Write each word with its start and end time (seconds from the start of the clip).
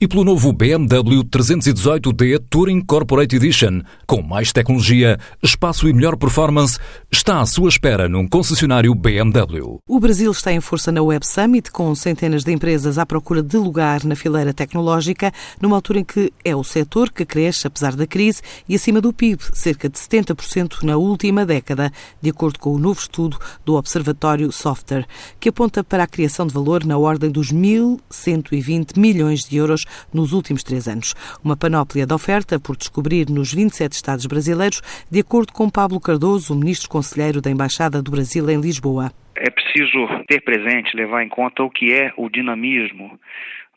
e 0.00 0.08
pelo 0.08 0.24
novo 0.24 0.52
BMW 0.52 1.22
318D 1.24 2.42
Touring 2.50 2.80
Corporate 2.80 3.36
Edition, 3.36 3.80
com 4.06 4.22
mais 4.22 4.52
tecnologia, 4.52 5.18
espaço 5.42 5.88
e 5.88 5.92
melhor 5.92 6.16
performance, 6.16 6.78
está 7.10 7.40
à 7.40 7.46
sua 7.46 7.68
espera 7.68 8.08
num 8.08 8.26
concessionário 8.26 8.94
BMW. 8.94 9.78
O 9.86 10.00
Brasil 10.00 10.30
está 10.32 10.52
em 10.52 10.60
força 10.60 10.90
na 10.90 11.02
Web 11.02 11.24
Summit, 11.26 11.70
com 11.70 11.94
centenas 11.94 12.42
de 12.42 12.52
empresas 12.52 12.98
à 12.98 13.06
procura 13.06 13.42
de 13.42 13.56
lugar 13.56 14.04
na 14.04 14.16
fileira 14.16 14.52
tecnológica, 14.52 15.32
numa 15.60 15.76
altura 15.76 16.00
em 16.00 16.04
que 16.04 16.32
é 16.44 16.56
o 16.56 16.64
setor 16.64 17.12
que 17.12 17.24
cresce, 17.24 17.66
apesar 17.66 17.94
da 17.94 18.06
crise, 18.06 18.42
e 18.68 18.74
acima 18.74 19.00
do 19.00 19.12
PIB, 19.12 19.42
cerca 19.52 19.88
de 19.88 19.96
70% 19.96 20.82
na 20.82 20.96
última 20.96 21.46
década, 21.46 21.92
de 22.20 22.30
acordo 22.30 22.58
com 22.58 22.74
o 22.74 22.78
novo 22.78 23.00
estudo 23.00 23.38
do 23.64 23.74
Observatório 23.74 24.50
Software, 24.50 25.06
que 25.38 25.48
aponta 25.48 25.84
para 25.84 26.02
a 26.02 26.08
criação 26.08 26.46
de 26.46 26.52
valor 26.52 26.84
na 26.84 26.98
ordem 26.98 27.30
dos 27.30 27.52
1.120 27.52 28.98
milhões 28.98 29.44
de 29.44 29.56
euros 29.56 29.83
nos 30.12 30.32
últimos 30.32 30.62
três 30.62 30.88
anos. 30.88 31.14
Uma 31.44 31.56
panóplia 31.56 32.06
de 32.06 32.14
oferta 32.14 32.58
por 32.58 32.76
descobrir 32.76 33.28
nos 33.30 33.52
27 33.52 33.92
Estados 33.92 34.26
brasileiros, 34.26 34.82
de 35.10 35.20
acordo 35.20 35.52
com 35.52 35.70
Pablo 35.70 36.00
Cardoso, 36.00 36.54
ministro 36.54 36.88
conselheiro 36.88 37.40
da 37.40 37.50
Embaixada 37.50 38.02
do 38.02 38.10
Brasil 38.10 38.48
em 38.50 38.60
Lisboa. 38.60 39.12
É 39.36 39.50
preciso 39.50 40.06
ter 40.28 40.40
presente, 40.40 40.96
levar 40.96 41.22
em 41.22 41.28
conta 41.28 41.62
o 41.62 41.70
que 41.70 41.92
é 41.92 42.12
o 42.16 42.28
dinamismo 42.28 43.18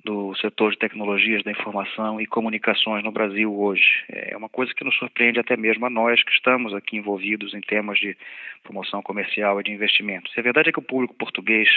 do 0.08 0.34
setor 0.36 0.72
de 0.72 0.78
tecnologias 0.78 1.44
da 1.44 1.52
informação 1.52 2.22
e 2.22 2.26
comunicações 2.26 3.04
no 3.04 3.12
Brasil 3.12 3.54
hoje. 3.54 4.06
É 4.08 4.38
uma 4.38 4.48
coisa 4.48 4.74
que 4.74 4.86
nos 4.86 4.96
surpreende 4.96 5.38
até 5.38 5.58
mesmo 5.58 5.86
a 5.86 5.90
nós 5.90 6.24
que 6.24 6.32
estamos 6.32 6.74
aqui 6.74 6.96
envolvidos 6.96 7.54
em 7.54 7.60
temas 7.60 8.00
de 8.00 8.16
promoção 8.64 9.02
comercial 9.02 9.60
e 9.60 9.64
de 9.66 9.72
investimentos. 9.72 10.32
A 10.38 10.42
verdade 10.42 10.70
é 10.70 10.72
que 10.72 10.80
o 10.80 10.84
público 10.84 11.14
português, 11.14 11.68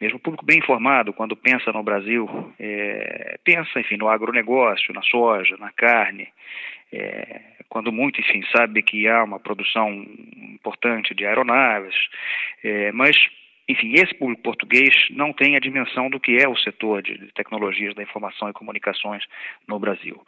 mesmo 0.00 0.18
o 0.18 0.20
público 0.20 0.44
bem 0.44 0.58
informado, 0.58 1.12
quando 1.12 1.36
pensa 1.36 1.72
no 1.72 1.82
Brasil, 1.82 2.28
é, 2.58 3.38
pensa, 3.42 3.80
enfim, 3.80 3.96
no 3.96 4.08
agronegócio, 4.08 4.94
na 4.94 5.02
soja, 5.02 5.56
na 5.58 5.72
carne, 5.72 6.28
é, 6.92 7.40
quando 7.68 7.92
muito, 7.92 8.20
enfim, 8.20 8.42
sabe 8.54 8.82
que 8.82 9.08
há 9.08 9.22
uma 9.22 9.38
produção 9.38 9.90
importante 10.54 11.14
de 11.14 11.26
aeronaves, 11.26 11.94
é, 12.64 12.92
mas 12.92 13.16
enfim, 13.68 13.92
esse 13.92 14.14
público 14.14 14.42
português 14.42 14.94
não 15.10 15.30
tem 15.30 15.54
a 15.54 15.60
dimensão 15.60 16.08
do 16.08 16.18
que 16.18 16.42
é 16.42 16.48
o 16.48 16.56
setor 16.56 17.02
de 17.02 17.18
tecnologias 17.34 17.94
da 17.94 18.02
informação 18.02 18.48
e 18.48 18.54
comunicações 18.54 19.22
no 19.66 19.78
Brasil. 19.78 20.18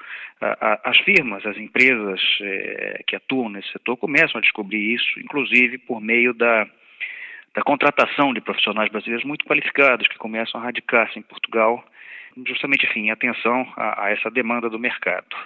As 0.85 0.99
firmas, 0.99 1.47
as 1.47 1.57
empresas 1.57 2.21
é, 2.43 3.03
que 3.07 3.17
atuam 3.17 3.49
nesse 3.49 3.73
setor 3.73 3.97
começam 3.97 4.37
a 4.37 4.43
descobrir 4.43 4.95
isso, 4.95 5.19
inclusive 5.19 5.79
por 5.79 6.03
meio 6.03 6.35
da, 6.35 6.69
da 7.55 7.63
contratação 7.63 8.33
de 8.33 8.41
profissionais 8.41 8.91
brasileiros 8.91 9.25
muito 9.25 9.45
qualificados 9.45 10.07
que 10.09 10.19
começam 10.19 10.61
a 10.61 10.65
radicar-se 10.65 11.19
em 11.19 11.23
Portugal, 11.23 11.85
justamente, 12.47 12.87
enfim, 12.87 13.07
em 13.07 13.11
atenção 13.11 13.67
a, 13.77 14.05
a 14.05 14.11
essa 14.11 14.31
demanda 14.31 14.71
do 14.71 14.79
mercado. 14.79 15.37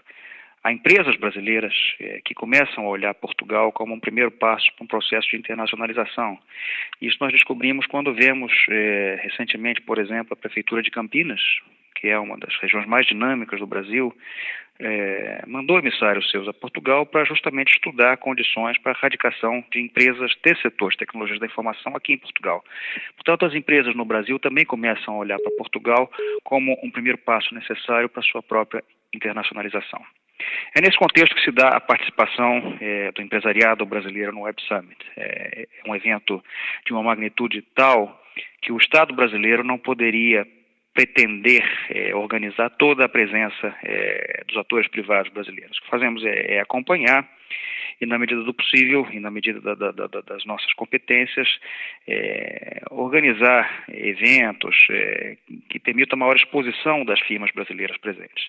Há 0.62 0.72
empresas 0.72 1.14
brasileiras 1.16 1.74
é, 2.00 2.22
que 2.24 2.32
começam 2.32 2.86
a 2.86 2.88
olhar 2.88 3.12
Portugal 3.14 3.70
como 3.70 3.92
um 3.94 4.00
primeiro 4.00 4.30
passo 4.30 4.72
para 4.74 4.84
um 4.84 4.86
processo 4.86 5.28
de 5.28 5.36
internacionalização. 5.36 6.38
Isso 7.02 7.18
nós 7.20 7.32
descobrimos 7.32 7.86
quando 7.86 8.14
vemos 8.14 8.50
é, 8.70 9.20
recentemente, 9.22 9.82
por 9.82 9.98
exemplo, 9.98 10.32
a 10.32 10.36
Prefeitura 10.36 10.82
de 10.82 10.90
Campinas, 10.90 11.42
que 12.04 12.10
é 12.10 12.18
uma 12.18 12.36
das 12.36 12.54
regiões 12.60 12.86
mais 12.86 13.06
dinâmicas 13.06 13.58
do 13.58 13.66
Brasil, 13.66 14.14
é, 14.78 15.42
mandou 15.46 15.78
emissários 15.78 16.30
seus 16.30 16.46
a 16.46 16.52
Portugal 16.52 17.06
para 17.06 17.24
justamente 17.24 17.72
estudar 17.72 18.18
condições 18.18 18.76
para 18.76 18.92
a 18.92 18.94
erradicação 18.94 19.64
de 19.72 19.80
empresas 19.80 20.30
de 20.32 20.96
tecnologias 20.98 21.40
da 21.40 21.46
informação 21.46 21.96
aqui 21.96 22.12
em 22.12 22.18
Portugal. 22.18 22.62
Portanto, 23.14 23.46
as 23.46 23.54
empresas 23.54 23.96
no 23.96 24.04
Brasil 24.04 24.38
também 24.38 24.66
começam 24.66 25.14
a 25.14 25.16
olhar 25.16 25.38
para 25.38 25.56
Portugal 25.56 26.10
como 26.42 26.78
um 26.82 26.90
primeiro 26.90 27.16
passo 27.16 27.54
necessário 27.54 28.10
para 28.10 28.20
a 28.20 28.26
sua 28.26 28.42
própria 28.42 28.84
internacionalização. 29.14 30.02
É 30.76 30.82
nesse 30.82 30.98
contexto 30.98 31.34
que 31.34 31.44
se 31.44 31.52
dá 31.52 31.68
a 31.68 31.80
participação 31.80 32.76
é, 32.82 33.12
do 33.12 33.22
empresariado 33.22 33.86
brasileiro 33.86 34.30
no 34.30 34.42
Web 34.42 34.60
Summit. 34.68 34.98
É, 35.16 35.62
é 35.62 35.90
um 35.90 35.96
evento 35.96 36.44
de 36.84 36.92
uma 36.92 37.02
magnitude 37.02 37.62
tal 37.74 38.20
que 38.60 38.72
o 38.72 38.76
Estado 38.76 39.14
brasileiro 39.14 39.64
não 39.64 39.78
poderia 39.78 40.46
pretender 40.94 41.64
é, 41.90 42.14
organizar 42.14 42.70
toda 42.70 43.04
a 43.04 43.08
presença 43.08 43.76
é, 43.82 44.44
dos 44.46 44.56
atores 44.56 44.88
privados 44.88 45.30
brasileiros. 45.32 45.76
O 45.78 45.82
que 45.82 45.90
fazemos 45.90 46.24
é, 46.24 46.54
é, 46.54 46.60
acompanhar 46.60 47.28
e, 48.00 48.06
na 48.06 48.18
medida 48.18 48.42
do 48.42 48.54
possível 48.54 49.06
e 49.10 49.18
na 49.18 49.30
medida 49.30 49.60
da, 49.60 49.74
da, 49.74 49.90
da, 49.90 50.20
das 50.20 50.44
nossas 50.44 50.72
competências, 50.74 51.48
é, 52.06 52.82
organizar 52.90 53.84
eventos 53.88 54.86
é, 54.90 55.36
que 55.68 55.80
permitam 55.80 56.18
maior 56.18 56.36
exposição 56.36 57.04
das 57.04 57.20
firmas 57.20 57.50
brasileiras 57.50 57.96
presentes 57.98 58.48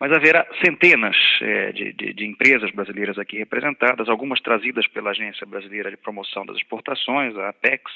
mas 0.00 0.12
haverá 0.12 0.46
centenas 0.64 1.16
é, 1.40 1.72
de, 1.72 1.92
de, 1.92 2.12
de, 2.12 2.26
empresas 2.26 2.70
brasileiras 2.70 3.18
aqui 3.18 3.38
representadas, 3.38 4.08
algumas 4.08 4.40
trazidas 4.40 4.86
pela 4.86 5.10
Agência 5.10 5.46
Brasileira 5.46 5.90
de 5.90 5.96
Promoção 5.96 6.46
das 6.46 6.56
Exportações, 6.56 7.36
a 7.36 7.48
APEX, 7.48 7.92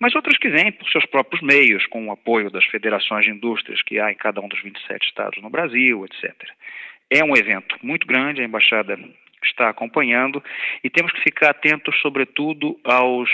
mas 0.00 0.14
outras 0.14 0.36
que 0.38 0.48
vêm 0.48 0.72
por 0.72 0.88
seus 0.88 1.06
próprios 1.06 1.42
meios, 1.42 1.86
com 1.86 2.08
o 2.08 2.12
apoio 2.12 2.50
das 2.50 2.64
federações 2.64 3.24
de 3.24 3.30
indústrias 3.30 3.82
que 3.82 4.00
há 4.00 4.10
em 4.10 4.16
cada 4.16 4.40
um 4.40 4.48
dos 4.48 4.60
27 4.62 5.06
estados 5.06 5.42
no 5.42 5.50
Brasil, 5.50 6.04
etc. 6.04 6.34
É 7.08 7.22
um 7.22 7.36
evento 7.36 7.76
muito 7.82 8.06
grande, 8.06 8.42
a 8.42 8.44
Embaixada 8.44 8.98
está 9.56 9.70
acompanhando 9.70 10.42
e 10.84 10.90
temos 10.90 11.12
que 11.12 11.22
ficar 11.22 11.50
atentos, 11.50 11.98
sobretudo, 12.00 12.78
aos 12.84 13.30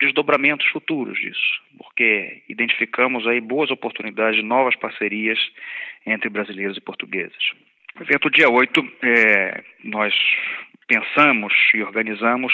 desdobramentos 0.00 0.66
futuros 0.68 1.18
disso, 1.18 1.62
porque 1.78 2.42
identificamos 2.48 3.26
aí 3.26 3.40
boas 3.40 3.70
oportunidades 3.70 4.36
de 4.36 4.42
novas 4.42 4.74
parcerias 4.74 5.38
entre 6.04 6.28
brasileiros 6.28 6.76
e 6.76 6.80
portugueses. 6.80 7.52
O 7.98 8.02
evento 8.02 8.30
dia 8.30 8.48
8, 8.48 8.92
é, 9.02 9.64
nós 9.84 10.14
pensamos 10.86 11.52
e 11.74 11.82
organizamos 11.82 12.52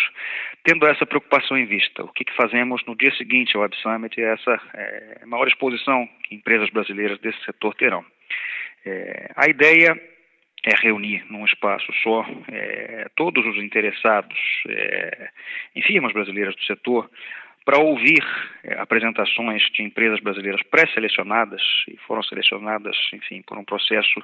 tendo 0.63 0.87
essa 0.87 1.07
preocupação 1.07 1.57
em 1.57 1.65
vista. 1.65 2.05
O 2.05 2.09
que, 2.09 2.25
que 2.25 2.37
fazemos 2.37 2.85
no 2.87 2.95
dia 2.97 3.15
seguinte 3.15 3.57
ao 3.57 3.63
Web 3.63 3.77
Summit 3.77 4.21
é 4.21 4.35
essa 4.35 4.61
é, 4.75 5.25
maior 5.25 5.47
exposição 5.49 6.07
que 6.25 6.35
empresas 6.35 6.69
brasileiras 6.71 7.19
desse 7.21 7.43
setor 7.45 7.75
terão. 7.75 8.05
É, 8.85 9.31
a 9.37 9.49
ideia 9.49 9.99
é 10.67 10.75
reunir 10.83 11.25
num 11.31 11.45
espaço 11.45 11.93
só 12.03 12.27
é, 12.49 13.09
todos 13.15 13.47
os 13.47 13.57
interessados 13.57 14.37
é, 14.69 15.31
em 15.77 15.83
firmas 15.83 16.13
brasileiras 16.13 16.57
do 16.57 16.63
setor 16.65 17.09
para 17.65 17.79
ouvir 17.79 18.25
é, 18.65 18.75
apresentações 18.75 19.63
de 19.73 19.85
empresas 19.85 20.19
brasileiras 20.19 20.61
pré-selecionadas 20.65 21.63
e 21.89 21.97
foram 21.99 22.23
selecionadas, 22.25 22.97
enfim, 23.13 23.43
por 23.43 23.57
um 23.57 23.65
processo 23.65 24.21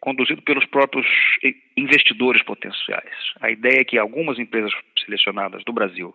conduzido 0.00 0.42
pelos 0.42 0.64
próprios 0.66 1.06
investidores 1.76 2.42
potenciais. 2.42 3.14
A 3.40 3.50
ideia 3.50 3.80
é 3.80 3.84
que 3.84 3.98
algumas 3.98 4.38
empresas 4.38 4.72
selecionadas 5.04 5.62
do 5.64 5.72
Brasil 5.72 6.14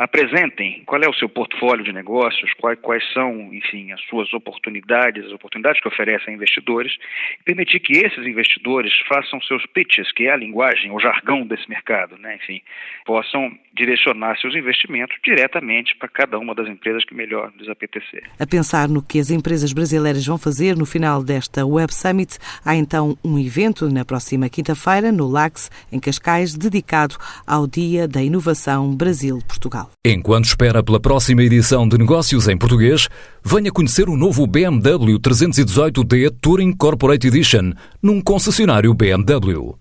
apresentem 0.00 0.82
qual 0.86 1.02
é 1.02 1.08
o 1.08 1.12
seu 1.12 1.28
portfólio 1.28 1.84
de 1.84 1.92
negócios, 1.92 2.50
quais, 2.54 2.78
quais 2.80 3.04
são, 3.12 3.52
enfim, 3.52 3.92
as 3.92 4.00
suas 4.06 4.32
oportunidades, 4.32 5.26
as 5.26 5.32
oportunidades 5.32 5.78
que 5.82 5.88
oferecem 5.88 6.32
a 6.32 6.36
investidores, 6.36 6.96
e 7.38 7.44
permitir 7.44 7.80
que 7.80 7.98
esses 7.98 8.26
investidores 8.26 8.94
façam 9.06 9.38
seus 9.42 9.66
pitches, 9.66 10.10
que 10.12 10.26
é 10.26 10.32
a 10.32 10.36
linguagem, 10.36 10.90
o 10.90 10.98
jargão 10.98 11.46
desse 11.46 11.68
mercado, 11.68 12.16
né, 12.16 12.36
enfim, 12.36 12.62
possam 13.04 13.52
direcionar 13.74 14.38
seus 14.40 14.54
investimentos 14.54 15.18
diretamente 15.22 15.94
para 15.96 16.08
cada 16.08 16.38
uma 16.38 16.54
das 16.54 16.66
empresas 16.66 17.04
que 17.04 17.14
melhor 17.14 17.52
lhes 17.58 17.68
apetecer. 17.68 18.22
A 18.38 18.46
pensar 18.46 18.88
no 18.88 19.02
que 19.02 19.18
as 19.18 19.30
empresas 19.30 19.70
brasileiras 19.74 20.26
vão 20.26 20.38
fazer 20.38 20.78
no 20.78 20.86
final 20.86 21.22
desta 21.22 21.66
Web 21.66 21.92
Summit, 21.92 22.38
há 22.64 22.74
então 22.74 23.18
um 23.22 23.38
evento 23.38 23.92
na 23.92 24.06
próxima 24.06 24.48
quinta-feira 24.48 25.12
no 25.12 25.28
LAX, 25.28 25.70
em 25.92 26.00
Cascais, 26.00 26.56
dedicado 26.56 27.16
ao 27.46 27.66
Dia 27.66 28.08
da 28.08 28.22
Inovação 28.22 28.96
Brasil-Portugal. 28.96 29.89
Enquanto 30.04 30.46
espera 30.46 30.82
pela 30.82 30.98
próxima 30.98 31.42
edição 31.42 31.86
de 31.86 31.98
Negócios 31.98 32.48
em 32.48 32.56
Português, 32.56 33.08
venha 33.44 33.70
conhecer 33.70 34.08
o 34.08 34.16
novo 34.16 34.46
BMW 34.46 35.18
318D 35.18 36.34
Touring 36.40 36.72
Corporate 36.72 37.26
Edition 37.26 37.72
num 38.02 38.20
concessionário 38.20 38.94
BMW. 38.94 39.76